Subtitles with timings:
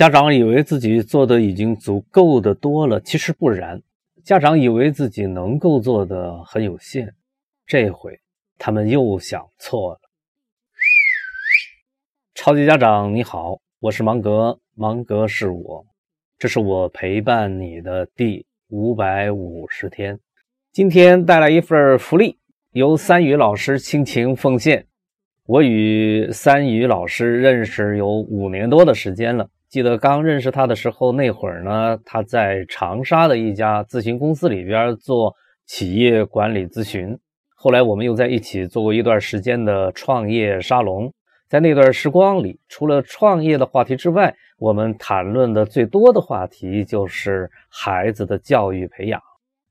[0.00, 3.82] 家长以为自己做的已经足够的多了，其实不然。
[4.24, 7.12] 家长以为自己能够做的很有限，
[7.66, 8.18] 这回
[8.56, 10.00] 他们又想错了。
[12.34, 15.84] 超级家长你好，我是芒格，芒格是我，
[16.38, 20.18] 这是我陪伴你的第五百五十天。
[20.72, 22.38] 今天带来一份福利，
[22.72, 24.86] 由三宇老师倾情奉献。
[25.44, 29.50] 我与三宇老师认识有五年多的时间了。
[29.70, 35.32] 记得刚认识他的时候，那会儿呢，他在长沙的一家咨询公司里边做
[35.64, 37.16] 企业管理咨询。
[37.54, 41.12] 后来我们又在一起做过一段时间的创业沙龙。
[41.48, 49.22] 在那段时光里，除了创业的话题之外，我们谈论的最多的话题就是孩子的教育培养。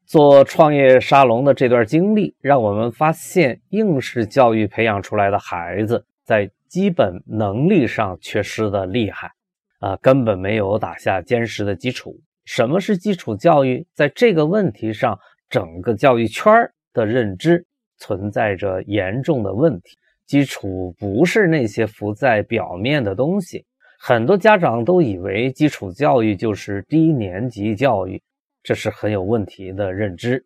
[0.06, 9.32] 做创业沙龙的这段经历，让我们发现应试教育培养出来的孩子，在基本能力上缺失的厉害。
[9.80, 12.20] 啊，根本没有打下坚实的基础。
[12.46, 13.86] 什么是基础教育？
[13.94, 15.18] 在这个问题上，
[15.50, 16.54] 整个教育圈
[16.94, 17.66] 的认知
[17.98, 19.98] 存在着严重的问题。
[20.26, 23.66] 基础不是那些浮在表面的东西。
[24.00, 28.22] 很多家长都以为基础教育就是低年级教育，
[28.64, 30.46] 这是很有问题的认知。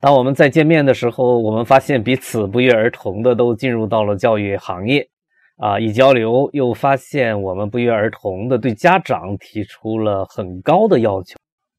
[0.00, 5.08] 当我们在见面的时候，我们发现彼此不约而同的都进入到了教育行业。
[5.62, 11.36] 啊，一交流又发现我们不约而同的对家长提出了很高的要求。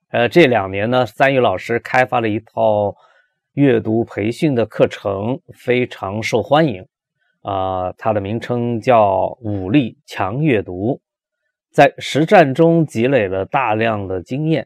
[0.10, 2.96] 呃，这两年呢，三宇老师开发了一套
[3.56, 6.86] 阅读培训的课程，非常受欢迎。
[7.42, 11.02] 啊，它的名称叫“武力强阅读”。
[11.70, 14.66] 在实战中积累了大量的经验，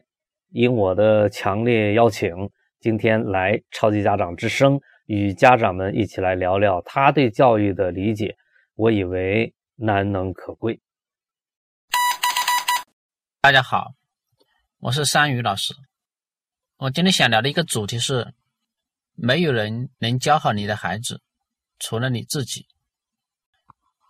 [0.52, 2.32] 应我的强烈邀请，
[2.78, 8.36] 今天来超级家长之声，与家长们一起来聊聊他对教育的理解。
[8.78, 10.80] 我以为难能可贵。
[13.40, 13.94] 大家好，
[14.78, 15.74] 我是山宇老师。
[16.76, 18.32] 我今天想聊的一个主题是：
[19.14, 21.20] 没有人能教好你的孩子，
[21.80, 22.68] 除了你自己。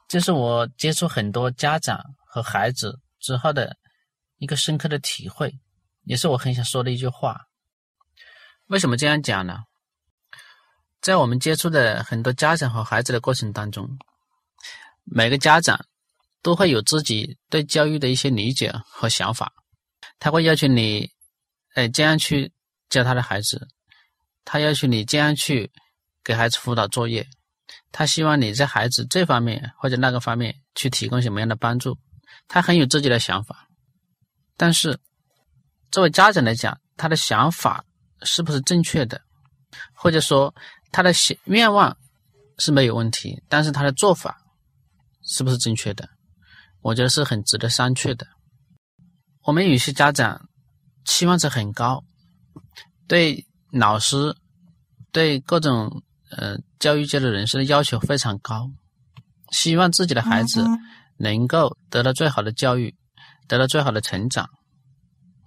[0.06, 3.74] 这是我接触很多家长和孩子之后的
[4.36, 5.58] 一个深刻的体会，
[6.02, 7.46] 也是我很想说的一句话。
[8.66, 9.64] 为什么这样讲呢？
[11.00, 13.98] 在我们接触的很多家长和孩子的过程当中。
[15.10, 15.84] 每个家长
[16.42, 19.52] 都会有自己对教育的一些理解和想法，
[20.18, 21.10] 他会要求你，
[21.74, 22.52] 哎，这样去
[22.88, 23.68] 教他的孩子，
[24.44, 25.70] 他要求你这样去
[26.22, 27.26] 给孩子辅导作业，
[27.90, 31.98] 他希望你在孩子这方面或者那个方面去提供什么样的帮助，
[32.46, 33.68] 他很有自己的想法。
[34.56, 34.98] 但是，
[35.90, 37.84] 作为家长来讲，他的想法
[38.22, 39.20] 是不是正确的，
[39.94, 40.54] 或者说
[40.92, 41.12] 他的
[41.44, 41.96] 愿望
[42.58, 44.36] 是没有问题，但是他的做法。
[45.28, 46.08] 是不是正确的？
[46.80, 48.26] 我觉得是很值得商榷的。
[49.42, 50.40] 我们有些家长
[51.04, 52.02] 期望值很高，
[53.06, 54.34] 对老师、
[55.12, 58.70] 对各种呃教育界的人士的要求非常高，
[59.52, 60.64] 希望自己的孩子
[61.18, 62.94] 能够得到最好的教育，
[63.46, 64.48] 得到最好的成长。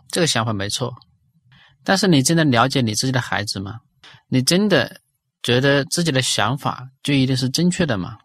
[0.09, 0.93] 这个想法没错，
[1.83, 3.79] 但是你真的了解你自己的孩子吗？
[4.27, 4.99] 你真的
[5.43, 8.17] 觉得自己的想法就一定是正确的吗？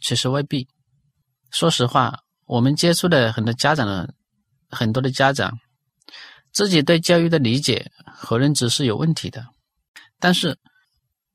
[0.00, 0.66] 其实未必。
[1.52, 4.12] 说实话，我们接触的很多家长的
[4.70, 5.52] 很多的家长，
[6.50, 9.46] 自己对教育的理解和认知是有问题的。
[10.18, 10.58] 但是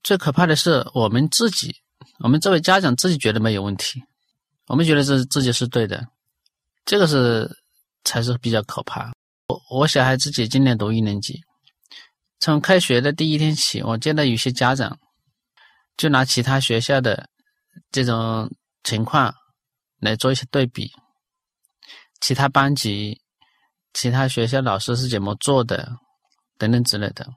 [0.01, 1.75] 最可怕的是，我们自己，
[2.19, 4.01] 我们作为家长自己觉得没有问题，
[4.65, 6.03] 我们觉得这自己是对的，
[6.83, 7.47] 这个是
[8.03, 9.13] 才是比较可怕。
[9.47, 11.39] 我我小孩自己今年读一年级，
[12.39, 14.97] 从开学的第一天起，我见到有些家长
[15.95, 17.29] 就拿其他学校的
[17.91, 18.51] 这种
[18.83, 19.31] 情况。
[19.99, 20.91] 来做一些对比，
[22.21, 23.21] 其他班级、
[23.93, 25.97] 其他学校老师是怎么做的，
[26.57, 27.27] 等等之类的。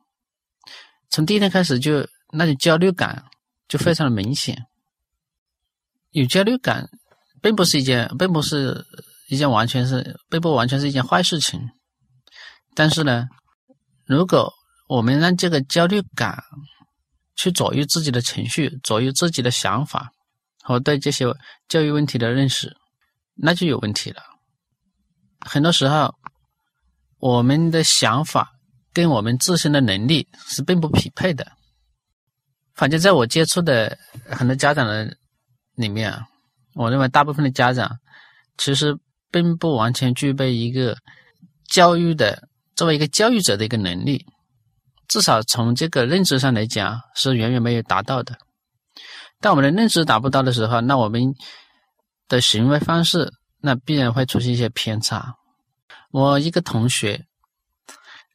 [1.10, 3.24] 从第一天开始，就那种焦虑感
[3.68, 4.66] 就非常的明显。
[6.10, 6.88] 有焦虑感，
[7.40, 8.86] 并不是一件，并不是
[9.28, 11.60] 一件完全是，并不完全是一件坏事情。
[12.74, 13.26] 但是呢，
[14.04, 14.52] 如果
[14.88, 16.42] 我们让这个焦虑感
[17.36, 20.12] 去左右自己的情绪，左右自己的想法。
[20.62, 21.26] 和对这些
[21.68, 22.76] 教育问题的认识，
[23.34, 24.22] 那就有问题了。
[25.40, 26.14] 很多时候，
[27.18, 28.52] 我们的想法
[28.92, 31.50] 跟我们自身的能力是并不匹配的。
[32.74, 33.98] 反正在我接触的
[34.28, 35.16] 很多家长的
[35.74, 36.26] 里面啊，
[36.74, 37.98] 我认为大部分的家长
[38.56, 38.96] 其实
[39.30, 40.96] 并不完全具备一个
[41.68, 44.24] 教育的作为一个教育者的一个能力，
[45.08, 48.38] 至少从这个认知上来讲，是远远没有达到的。
[49.40, 51.34] 当我们的认知达不到的时候，那我们
[52.28, 55.34] 的行为方式那必然会出现一些偏差。
[56.12, 57.24] 我一个同学，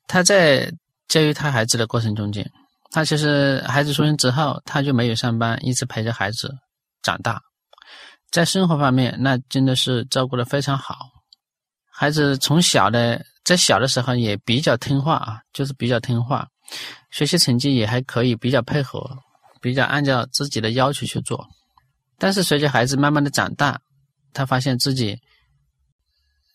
[0.07, 0.71] 他在
[1.07, 2.49] 教育他孩子的过程中间，
[2.91, 6.51] 他其实孩子出生之后，他就没有上班，一直陪着孩子
[7.01, 7.41] 长大。
[8.31, 10.95] 在生活方面，那真的是照顾的非常好。
[11.91, 16.47] 孩子从小的在小的时候也比较听话啊，就是比较听话，
[17.11, 18.99] 学习成绩也还可以，比较配合，
[19.65, 21.47] 比较按照自己的要求去做。
[22.19, 23.81] 但是随着孩子慢慢的长大，
[24.31, 25.19] 他发现自己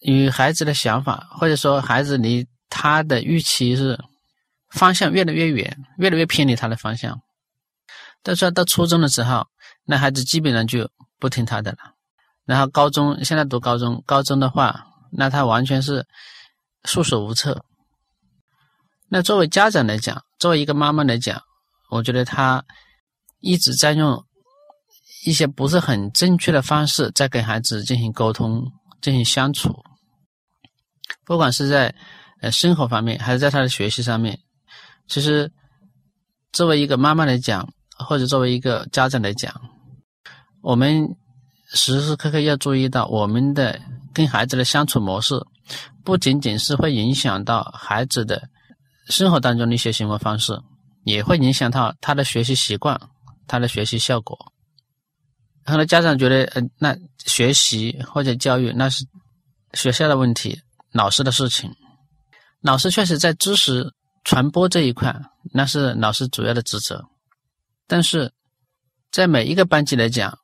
[0.02, 3.98] 与孩子的想法，或者说孩子离他的预期是
[4.68, 7.20] 方向越来越远，越来越偏离他的方向。
[8.22, 9.44] 到说到初中的时候，
[9.84, 11.78] 那孩子基本上就不听他的了。
[12.44, 16.06] 然后高中现在读高中，高中的话，那他完全是
[16.84, 17.64] 束手无策。
[19.08, 21.42] 那作为家长来讲，作为一个妈妈来讲，
[21.90, 22.64] 我觉得他
[23.40, 24.25] 一直在用
[25.25, 28.64] 一些不是很正确的方式在跟孩子进行沟通、
[29.00, 29.75] 进行相处。
[31.25, 31.94] 不管是在
[32.40, 34.38] 呃生活方面，还是在他的学习上面，
[35.06, 35.50] 其实
[36.52, 39.54] 作为一个妈妈来讲，或者作为一个家长来讲，
[40.62, 41.06] 我们
[41.72, 43.81] 时时刻刻要注意到，我们的
[44.12, 45.34] 跟孩子的相处模式，
[46.04, 48.48] 不仅仅是会影响到孩子的
[49.06, 50.58] 生活当中的一些行为方式，
[51.04, 53.00] 也会影响到他的学习习惯、
[53.50, 54.38] 他的学习效果。
[55.64, 59.05] 很多家长觉得，呃，那学习或者教育那是
[59.75, 60.56] 学校的问题、
[60.93, 61.69] 老师的事情。
[62.61, 63.93] 老师确实在知识
[64.23, 65.12] 传播这一块，
[65.52, 67.05] 那是老师主要的职责。
[67.88, 68.32] 但是，
[69.11, 70.38] 在每一个班级来讲，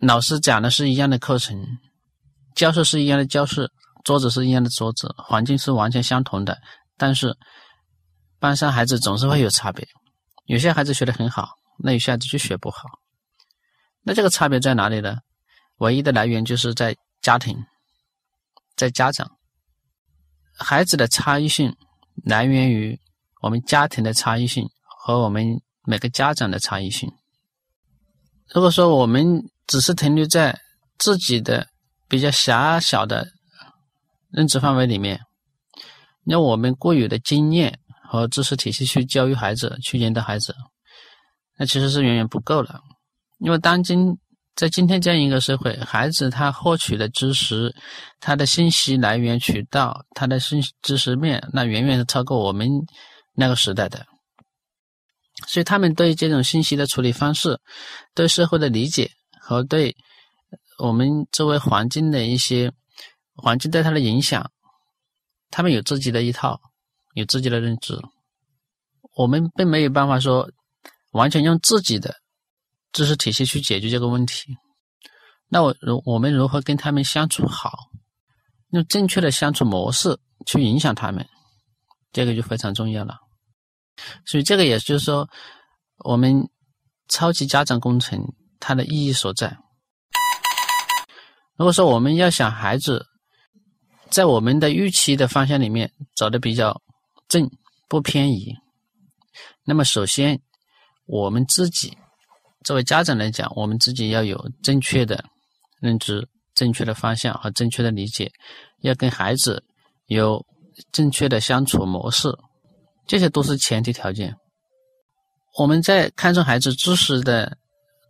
[0.00, 1.56] 老师讲的是一样的课程，
[2.54, 3.70] 教室是一样的教室，
[4.04, 6.58] 桌子是一样的桌子，环境是完全相同的。
[6.98, 7.34] 但是，
[8.38, 9.86] 班上孩子总是会有差别，
[10.44, 12.88] 有些孩子学得很好，那一下子就学不好。
[14.02, 15.18] 那这个差别在哪里呢？
[15.78, 17.56] 唯一的来源就是在家庭，
[18.76, 19.30] 在家长。
[20.54, 21.76] 孩子的差异性
[22.24, 22.98] 来源于
[23.40, 25.60] 我们家庭的差异性和我们。
[25.84, 27.10] 每个家长的差异性。
[28.54, 30.56] 如果说我们只是停留在
[30.96, 31.66] 自己的
[32.08, 33.26] 比较狭小的
[34.30, 35.20] 认知范围里面，
[36.26, 40.54] 用我们固有的经验和知识体系去教育孩子、去引导孩子，
[41.62, 42.80] 那其实是远远不够的。
[43.38, 44.18] 因为当今
[44.56, 47.72] 在今天这样一个社会，孩子他获取的知识、
[48.18, 52.68] 他的信息来源渠道、他的信知识面，那远远是超过我们
[53.36, 54.04] 那个时代的。
[55.46, 57.60] 所以，他们对这种信息的处理方式、
[58.12, 59.08] 对社会的理解
[59.40, 59.94] 和对
[60.80, 62.72] 我们周围环境的一些
[63.36, 64.50] 环境对他的影响，
[65.48, 66.60] 他们有自己的一套，
[67.14, 67.96] 有自己的认知。
[69.14, 70.50] 我们并没有办法说
[71.12, 72.14] 完全用自己的
[72.92, 74.54] 知识体系去解决这个问题。
[75.48, 77.72] 那我如我们如何跟他们相处好，
[78.70, 81.26] 用正确的相处模式去影响他们，
[82.12, 83.16] 这个就非常重要了。
[84.24, 85.28] 所以，这个也就是说，
[85.98, 86.48] 我们
[87.08, 88.18] 超级家长工程
[88.58, 89.56] 它的意义所在。
[91.56, 93.06] 如果说我们要想孩子
[94.08, 96.80] 在我们的预期的方向里面走的比较
[97.28, 97.48] 正，
[97.88, 98.56] 不偏移，
[99.64, 100.40] 那么首先
[101.06, 101.96] 我们自己
[102.64, 105.24] 作为家长来讲，我们自己要有正确的
[105.80, 108.30] 认知、正确的方向和正确的理解，
[108.80, 109.62] 要跟孩子
[110.06, 110.44] 有
[110.92, 112.32] 正确的相处模式。
[113.06, 114.34] 这些都是前提条件。
[115.58, 117.58] 我们在看重孩子知识的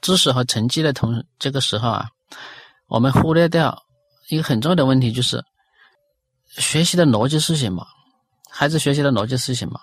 [0.01, 2.07] 知识和成绩的同这个时候啊，
[2.89, 3.77] 我们忽略掉
[4.29, 5.43] 一个很重要的问题，就是
[6.51, 7.85] 学习的逻辑是什么？
[8.51, 9.81] 孩子学习的逻辑是什么？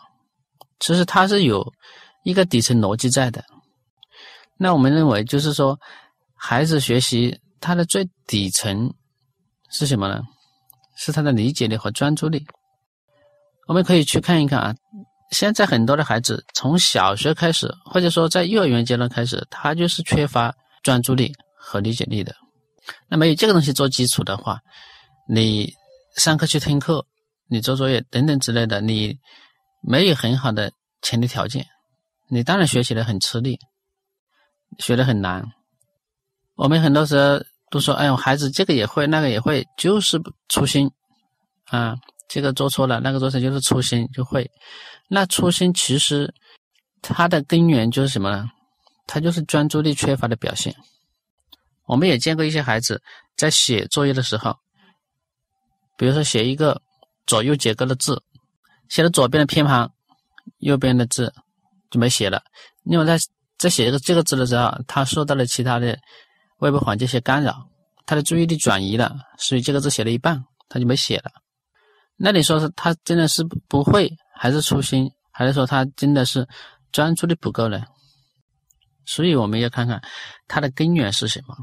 [0.79, 1.73] 其实他是有
[2.23, 3.43] 一个底层逻辑在的。
[4.57, 5.79] 那我们认为，就是说，
[6.35, 8.93] 孩子学习他的最底层
[9.71, 10.21] 是什么呢？
[10.97, 12.45] 是他的理解力和专注力。
[13.67, 14.75] 我们可以去看一看啊，
[15.31, 22.35] 现在很多的孩子从小学开始，或者说在幼儿园阶段开始，他就是缺乏专注力和理解力的。
[23.07, 24.59] 那没有这个东西做基础的话，
[25.29, 25.71] 你
[26.17, 27.05] 上课去听课，
[27.47, 29.17] 你做作业等等之类的，你
[29.81, 30.71] 没有很好的
[31.01, 31.65] 前提条件，
[32.29, 33.59] 你当然学起来很吃力，
[34.77, 35.43] 学得很难。
[36.55, 40.89] 我们很多时候都说：“哎呦，孩子这个也会，那个也会，就是粗心
[41.65, 41.95] 啊。”
[42.29, 44.47] 这个做错了，那个做错就是粗心就会。
[45.07, 46.31] 那粗心其实
[47.01, 48.47] 它的根源就是什么呢？
[49.07, 50.75] 它就是专注力缺乏的表现。
[51.87, 53.01] 我们也见过一些孩子
[53.35, 54.55] 在写作业的时候，
[55.97, 56.79] 比如说写一个
[57.25, 58.21] 左右结构的字，
[58.89, 59.91] 写了左边的偏旁，
[60.59, 61.33] 右边的字
[61.89, 62.41] 就没写了。
[62.83, 63.17] 因为在
[63.57, 65.97] 在写这个这个字的时候，他受到了其他的
[66.59, 67.55] 外部环境一些干扰，
[68.05, 71.31] 他的注意力转移了，所以这个字写了一半，他就没写了。
[72.15, 76.47] 那你说是他真的是不会，还是粗心，还是说他真的是
[76.91, 77.83] 专注力不够呢？
[79.05, 79.99] 所以我们要看看
[80.47, 81.55] 它的根源是什么。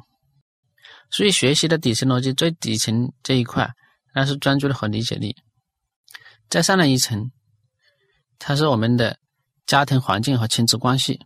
[1.11, 3.71] 所以学习的底层逻辑最底层这一块，
[4.13, 5.37] 那是专注力和理解力。
[6.49, 7.31] 再上来一层，
[8.39, 9.17] 它是我们的
[9.67, 11.21] 家庭环境和亲子关系。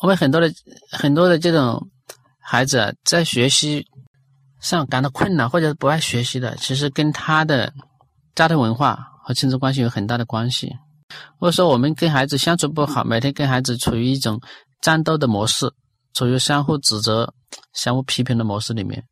[0.00, 0.52] 我们很多的
[0.90, 1.90] 很多的这种
[2.40, 3.86] 孩子在学习
[4.60, 7.72] 上感到困难或者不爱学习的，其实跟他的
[8.34, 10.72] 家庭文化和亲子关系有很大的关系。
[11.38, 14.40] 或者说，我们跟孩子相处不好，每天跟孩子处于一种
[14.80, 15.70] 战斗的模式，
[16.14, 17.34] 处于相互指责、
[17.74, 19.04] 相互批评的模式里面。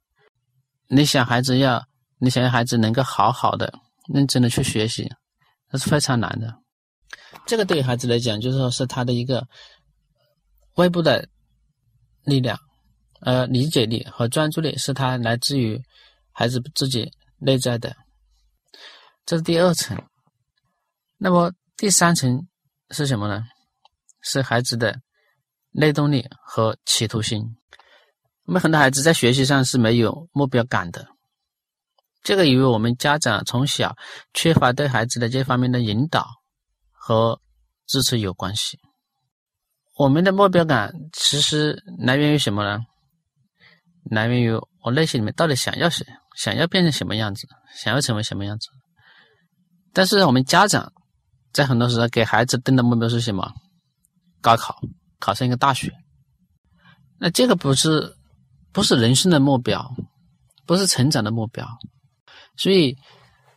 [0.88, 1.84] 你想孩子要，
[2.18, 3.72] 你想要孩子能够好好的、
[4.12, 5.12] 认真的去学习，
[5.70, 6.54] 那是非常难的。
[7.46, 9.46] 这个对于孩子来讲，就是说是他的一个。
[10.76, 11.28] 外部的
[12.22, 12.58] 力量，
[13.20, 15.78] 呃，理解力和专注力是他来自于
[16.32, 17.94] 孩子自己内在的，
[19.26, 20.00] 这是第二层。
[21.18, 22.46] 那么第三层
[22.90, 23.42] 是什么呢？
[24.22, 24.96] 是孩子的
[25.72, 27.44] 内动力和企图心。
[28.44, 31.08] 我们很多孩子在学习上是没有目标感的，
[32.22, 33.94] 这个与我们家长从小
[34.32, 36.26] 缺乏对孩子的这方面的引导
[37.02, 37.40] 和
[37.86, 38.78] 支持有关系。
[39.96, 42.78] 我们的目标感其实来源于什么呢？
[44.10, 44.52] 来源于
[44.82, 48.68] 我内心里面到底想要什，想要变成什么样子，想要成为什么样子。
[49.94, 50.92] 但是我们家长
[51.52, 53.50] 在很多时候给孩子定的目标是什么？
[54.42, 54.78] 高考，
[55.18, 55.90] 考上一个大学。
[57.18, 58.14] 那这个不是
[58.72, 59.90] 不是人生的目标，
[60.66, 61.66] 不是成长的目标。
[62.56, 62.96] 所以，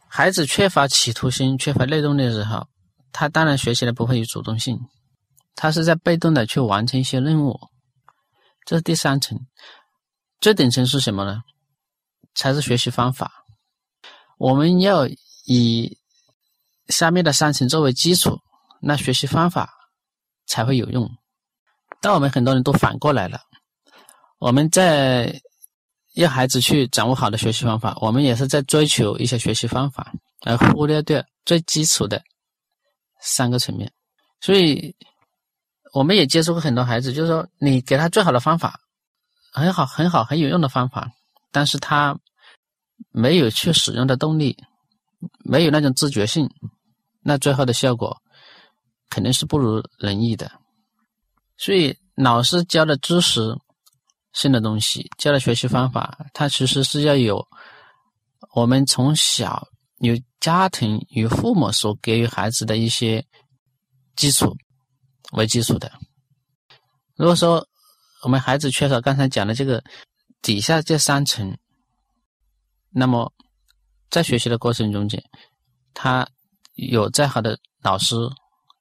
[0.09, 2.67] 孩子缺乏企图心、缺乏内动力的时候，
[3.13, 4.77] 他当然学习的不会有主动性。
[5.55, 7.57] 他是在被动的去完成一些任务，
[8.65, 9.39] 这是第三层。
[10.41, 11.43] 最顶层是什么呢？
[12.33, 13.31] 才是学习方法。
[14.39, 15.07] 我们要
[15.45, 15.97] 以
[16.87, 18.37] 下面的三层作为基础，
[18.81, 19.71] 那学习方法
[20.47, 21.09] 才会有用。
[22.01, 23.39] 但我们很多人都反过来了，
[24.39, 25.39] 我们在
[26.15, 32.21] 要孩子去掌握好的学习方法，我们也是在追求一些学习方法，而忽略掉最基础的
[33.23, 33.91] 三个层面。
[34.39, 34.95] 所以。
[35.95, 38.79] 我们也接触过很多孩子，就是说，你给他最好的方法，
[39.51, 41.07] 很好、很好、很有用的方法，
[41.51, 42.17] 但是他
[43.11, 44.57] 没有去使用的动力，
[45.45, 46.49] 没有那种自觉性，
[47.21, 48.19] 那最后的效果
[49.07, 50.51] 肯定是不如人意的。
[51.57, 53.55] 所以，老师教的知识
[54.31, 57.47] 性的东西，教的学习方法，它其实是要有
[58.55, 59.67] 我们从小
[60.03, 63.25] 有家庭与父母所给予孩子的一些
[64.15, 64.55] 基础。
[65.31, 65.91] 为基础的。
[67.15, 67.67] 如果说
[68.21, 69.83] 我们孩子缺少刚才讲的这个
[70.43, 71.57] 底下这三层，
[72.91, 73.33] 那么
[74.11, 75.23] 在学习的过程中间，
[75.91, 76.27] 他
[76.73, 78.15] 有再好的老师、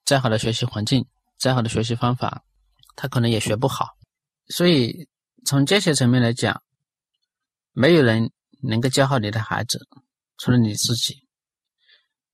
[0.04, 1.06] 再好的学习环境、
[1.38, 2.44] 再好的学习方法，
[2.96, 3.96] 他可能也学不好。
[4.48, 5.08] 所以
[5.46, 6.62] 从这些层面来讲，
[7.72, 9.88] 没有人能够教好你的孩子，
[10.42, 11.22] 除了你自己。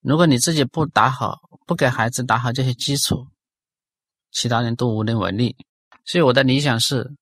[0.01, 3.29] 如果你自己不打好，不给孩子打好这些基础，
[4.31, 5.55] 其他人都无能为力，
[6.07, 7.15] 所以我的理想是，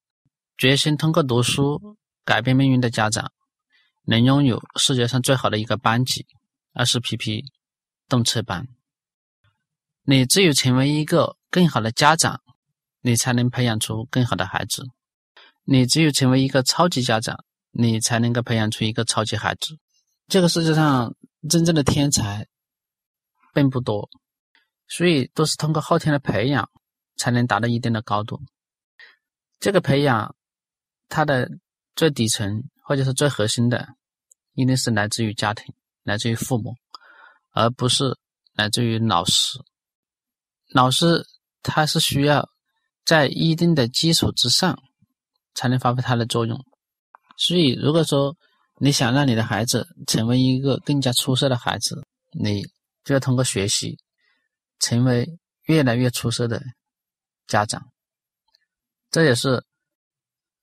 [0.56, 3.32] 决心通过读书改变命运的家长，
[4.04, 6.24] 能拥有世界上最好的一个班级——
[6.72, 7.42] 而是 PP
[8.08, 8.68] 动车班。
[10.04, 12.40] 你只有成为一个更好的家长，
[13.00, 14.84] 你才能培养出更好的孩子；
[15.64, 19.76] 你只有成为一个超级家长，你才能够培养出一个超级孩子。
[20.28, 21.14] 这个世界上
[21.48, 22.46] 真正的天才
[23.54, 24.08] 并不多，
[24.88, 26.68] 所以都是通过后天的培养。
[27.18, 28.38] 才能达到一定的高度。
[29.58, 30.36] 这个培养，
[31.08, 31.50] 它的
[31.94, 33.88] 最底层或者是最核心的，
[34.52, 36.74] 一定是来自于家庭，来自于父母，
[37.52, 38.18] 而不是
[38.52, 39.58] 来自于老师。
[40.68, 41.26] 老师
[41.62, 42.46] 他是需要
[43.06, 44.78] 在一定的基础之上，
[45.54, 46.62] 才能发挥它的作用。
[47.38, 48.36] 所以，如果说
[48.78, 52.62] 你想让你的孩子成为一个更加出色的孩子，你
[53.04, 53.98] 就要通过学习，
[54.78, 56.62] 成为越来越出色的。
[57.46, 57.92] 家长，
[59.08, 59.64] 这也是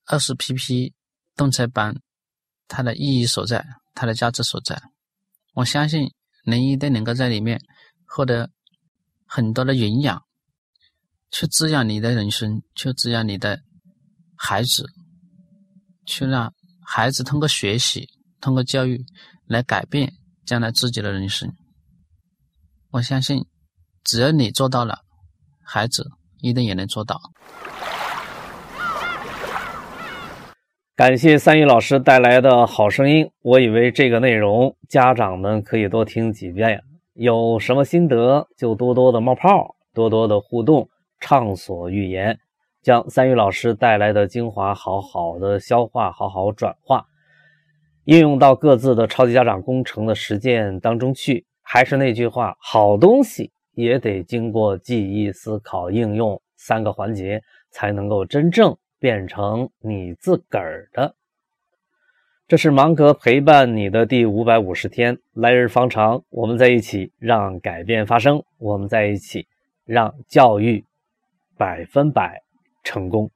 [0.06, 0.92] 二十 PP
[1.34, 1.96] 动车班
[2.68, 3.66] 它的意义所在，
[3.96, 4.82] 它的价值所在。
[5.54, 6.12] 我相信
[6.44, 7.62] 您一定能够在里面
[8.06, 8.52] 获得
[9.26, 10.22] 很多的营养，
[11.32, 13.62] 去滋养你的人生，去滋养你的
[14.36, 14.86] 孩子，
[16.06, 16.54] 去让
[16.86, 18.08] 孩子通过学习、
[18.42, 19.06] 通过教育
[19.48, 20.14] 来改变
[20.46, 21.52] 将来自己的人生。
[22.92, 23.46] 我相信，
[24.04, 25.00] 只要你做到了，
[25.64, 26.12] 孩子。
[26.44, 27.22] 一定也能做到。
[30.94, 33.32] 感谢三宇老师带来的好声音。
[33.42, 40.90] 我以为这个内容家长们可以多听几遍，有什么心得就多多的冒泡，多多的互动，
[41.22, 42.38] 畅所欲言，
[42.84, 47.08] 将三宇老师带来的精华好好的消化，好好转化，
[48.04, 51.48] 应用到各自的超级家长工程的实践当中去。
[51.64, 58.78] 还是那句话，好东西也得经过记忆、思考、应用三个环节，才能够真正。
[59.00, 61.14] 变成你自个儿的，
[62.48, 65.18] 这是芒格陪伴你的第五百五十天。
[65.34, 69.46] 来日方长，我们在一起让改变发生，我们在一起
[69.84, 70.86] 让教育
[71.58, 72.43] 百分百
[72.84, 73.32] 成功。